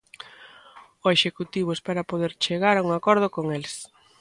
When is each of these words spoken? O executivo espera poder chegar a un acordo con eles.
O 1.05 1.07
executivo 1.15 1.69
espera 1.73 2.09
poder 2.11 2.31
chegar 2.45 2.75
a 2.77 2.85
un 2.87 2.91
acordo 2.99 3.27
con 3.35 3.45
eles. 3.57 3.75